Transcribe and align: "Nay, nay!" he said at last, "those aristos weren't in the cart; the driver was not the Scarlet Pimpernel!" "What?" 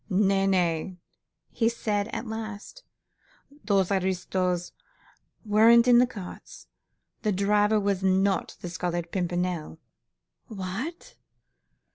"Nay, 0.09 0.47
nay!" 0.47 0.97
he 1.51 1.69
said 1.69 2.07
at 2.07 2.25
last, 2.25 2.83
"those 3.63 3.91
aristos 3.91 4.71
weren't 5.45 5.87
in 5.87 5.99
the 5.99 6.07
cart; 6.07 6.65
the 7.21 7.31
driver 7.31 7.79
was 7.79 8.01
not 8.01 8.57
the 8.61 8.69
Scarlet 8.71 9.11
Pimpernel!" 9.11 9.77
"What?" 10.47 11.17